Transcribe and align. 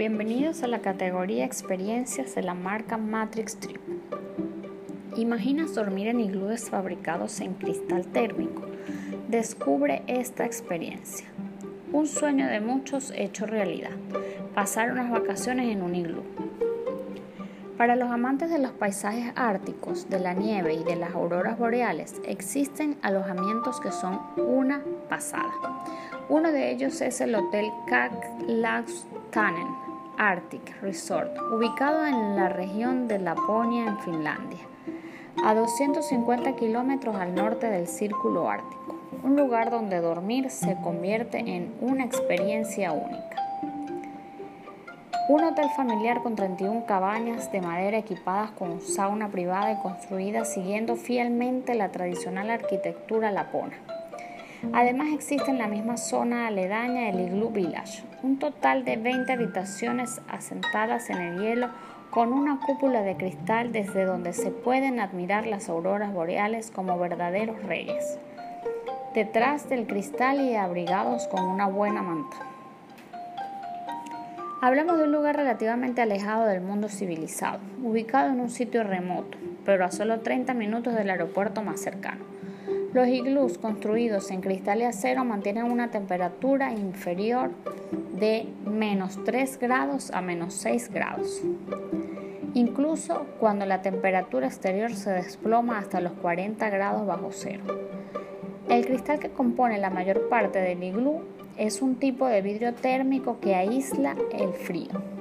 Bienvenidos 0.00 0.62
a 0.62 0.66
la 0.66 0.78
categoría 0.78 1.44
Experiencias 1.44 2.34
de 2.34 2.42
la 2.42 2.54
marca 2.54 2.96
Matrix 2.96 3.56
Trip. 3.56 3.82
¿Imaginas 5.14 5.74
dormir 5.74 6.08
en 6.08 6.20
iglúes 6.20 6.70
fabricados 6.70 7.38
en 7.42 7.52
cristal 7.52 8.06
térmico? 8.06 8.62
Descubre 9.28 10.02
esta 10.06 10.46
experiencia. 10.46 11.26
Un 11.92 12.06
sueño 12.06 12.46
de 12.46 12.60
muchos 12.60 13.12
hecho 13.14 13.44
realidad. 13.44 13.90
Pasar 14.54 14.90
unas 14.90 15.10
vacaciones 15.10 15.70
en 15.70 15.82
un 15.82 15.94
iglú. 15.94 16.22
Para 17.76 17.94
los 17.94 18.10
amantes 18.10 18.48
de 18.48 18.58
los 18.58 18.72
paisajes 18.72 19.34
árticos, 19.36 20.08
de 20.08 20.18
la 20.18 20.32
nieve 20.32 20.72
y 20.72 20.82
de 20.82 20.96
las 20.96 21.14
auroras 21.14 21.58
boreales, 21.58 22.14
existen 22.24 22.96
alojamientos 23.02 23.82
que 23.82 23.92
son 23.92 24.18
una 24.38 24.82
pasada. 25.10 25.52
Uno 26.30 26.52
de 26.52 26.70
ellos 26.70 27.02
es 27.02 27.20
el 27.20 27.34
Hotel 27.34 27.66
Kak 27.86 28.14
Tannen 29.30 29.89
Arctic 30.20 30.82
Resort, 30.82 31.34
ubicado 31.50 32.04
en 32.04 32.36
la 32.36 32.50
región 32.50 33.08
de 33.08 33.18
Laponia, 33.18 33.86
en 33.86 33.98
Finlandia, 34.00 34.58
a 35.42 35.54
250 35.54 36.56
kilómetros 36.56 37.16
al 37.16 37.34
norte 37.34 37.70
del 37.70 37.86
Círculo 37.86 38.50
Ártico, 38.50 39.00
un 39.22 39.34
lugar 39.34 39.70
donde 39.70 39.98
dormir 40.02 40.50
se 40.50 40.76
convierte 40.84 41.38
en 41.38 41.74
una 41.80 42.04
experiencia 42.04 42.92
única. 42.92 43.36
Un 45.30 45.42
hotel 45.42 45.70
familiar 45.74 46.22
con 46.22 46.36
31 46.36 46.84
cabañas 46.84 47.50
de 47.50 47.62
madera 47.62 47.96
equipadas 47.96 48.50
con 48.50 48.82
sauna 48.82 49.30
privada 49.30 49.72
y 49.72 49.80
construidas 49.80 50.52
siguiendo 50.52 50.96
fielmente 50.96 51.74
la 51.74 51.92
tradicional 51.92 52.50
arquitectura 52.50 53.30
lapona. 53.30 53.99
Además 54.72 55.08
existe 55.14 55.50
en 55.50 55.58
la 55.58 55.68
misma 55.68 55.96
zona 55.96 56.46
aledaña 56.46 57.08
el 57.08 57.20
Igloo 57.20 57.50
Village, 57.50 58.04
un 58.22 58.38
total 58.38 58.84
de 58.84 58.96
20 58.96 59.32
habitaciones 59.32 60.20
asentadas 60.28 61.08
en 61.08 61.16
el 61.16 61.40
hielo 61.40 61.68
con 62.10 62.32
una 62.32 62.60
cúpula 62.60 63.02
de 63.02 63.16
cristal 63.16 63.72
desde 63.72 64.04
donde 64.04 64.32
se 64.34 64.50
pueden 64.50 65.00
admirar 65.00 65.46
las 65.46 65.68
auroras 65.68 66.12
boreales 66.12 66.70
como 66.70 66.98
verdaderos 66.98 67.62
reyes. 67.62 68.18
Detrás 69.14 69.68
del 69.68 69.86
cristal 69.86 70.40
y 70.40 70.54
abrigados 70.54 71.26
con 71.28 71.42
una 71.42 71.66
buena 71.66 72.02
manta. 72.02 72.36
Hablamos 74.60 74.98
de 74.98 75.04
un 75.04 75.12
lugar 75.12 75.36
relativamente 75.36 76.02
alejado 76.02 76.44
del 76.44 76.60
mundo 76.60 76.90
civilizado, 76.90 77.60
ubicado 77.82 78.30
en 78.30 78.40
un 78.40 78.50
sitio 78.50 78.84
remoto, 78.84 79.38
pero 79.64 79.86
a 79.86 79.90
solo 79.90 80.20
30 80.20 80.52
minutos 80.52 80.94
del 80.94 81.08
aeropuerto 81.08 81.62
más 81.62 81.80
cercano. 81.80 82.24
Los 82.92 83.06
iglús 83.06 83.56
construidos 83.56 84.32
en 84.32 84.40
cristal 84.40 84.80
y 84.80 84.84
acero 84.84 85.24
mantienen 85.24 85.70
una 85.70 85.92
temperatura 85.92 86.72
inferior 86.72 87.50
de 88.18 88.48
menos 88.68 89.22
3 89.24 89.60
grados 89.60 90.10
a 90.10 90.20
menos 90.20 90.54
6 90.54 90.90
grados. 90.90 91.40
Incluso 92.54 93.26
cuando 93.38 93.64
la 93.64 93.80
temperatura 93.80 94.48
exterior 94.48 94.92
se 94.92 95.10
desploma 95.10 95.78
hasta 95.78 96.00
los 96.00 96.14
40 96.14 96.68
grados 96.68 97.06
bajo 97.06 97.28
cero. 97.30 97.62
El 98.68 98.84
cristal 98.84 99.20
que 99.20 99.30
compone 99.30 99.78
la 99.78 99.90
mayor 99.90 100.28
parte 100.28 100.58
del 100.58 100.82
iglú 100.82 101.20
es 101.56 101.82
un 101.82 101.94
tipo 101.94 102.26
de 102.26 102.42
vidrio 102.42 102.74
térmico 102.74 103.38
que 103.40 103.54
aísla 103.54 104.16
el 104.32 104.52
frío 104.52 105.19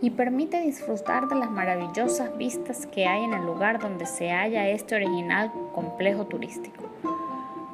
y 0.00 0.10
permite 0.10 0.60
disfrutar 0.60 1.28
de 1.28 1.36
las 1.36 1.50
maravillosas 1.50 2.36
vistas 2.36 2.86
que 2.86 3.06
hay 3.06 3.24
en 3.24 3.32
el 3.32 3.44
lugar 3.46 3.78
donde 3.80 4.06
se 4.06 4.30
halla 4.30 4.68
este 4.68 4.94
original 4.94 5.52
complejo 5.74 6.26
turístico. 6.26 6.84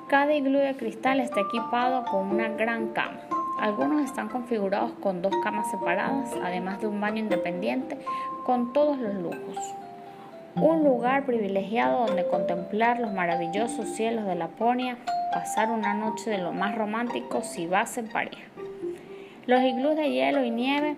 Cada 0.08 0.34
iglú 0.34 0.58
de 0.58 0.76
cristal 0.76 1.20
está 1.20 1.40
equipado 1.40 2.04
con 2.04 2.26
una 2.30 2.48
gran 2.48 2.88
cama. 2.88 3.20
Algunos 3.60 4.02
están 4.02 4.28
configurados 4.28 4.92
con 5.00 5.22
dos 5.22 5.34
camas 5.44 5.70
separadas, 5.70 6.30
además 6.42 6.80
de 6.80 6.86
un 6.86 7.00
baño 7.00 7.18
independiente 7.18 7.98
con 8.44 8.72
todos 8.72 8.98
los 8.98 9.14
lujos. 9.14 9.74
Un 10.56 10.82
lugar 10.82 11.26
privilegiado 11.26 12.06
donde 12.06 12.26
contemplar 12.26 12.98
los 12.98 13.12
maravillosos 13.12 13.86
cielos 13.90 14.26
de 14.26 14.34
Laponia, 14.34 14.98
pasar 15.32 15.70
una 15.70 15.94
noche 15.94 16.30
de 16.30 16.38
lo 16.38 16.52
más 16.52 16.74
romántico 16.74 17.42
si 17.42 17.66
vas 17.66 17.96
en 17.98 18.08
pareja. 18.08 18.42
Los 19.46 19.62
iglús 19.62 19.94
de 19.94 20.10
hielo 20.10 20.44
y 20.44 20.50
nieve 20.50 20.96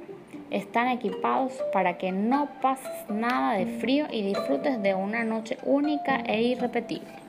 están 0.53 0.89
equipados 0.89 1.53
para 1.73 1.97
que 1.99 2.13
no 2.13 2.49
pases 2.61 3.09
nada 3.09 3.55
de 3.55 3.67
frío 3.79 4.07
y 4.11 4.23
disfrutes 4.23 4.83
de 4.83 4.95
una 4.95 5.25
noche 5.25 5.57
única 5.65 6.21
e 6.27 6.43
irrepetible. 6.43 7.22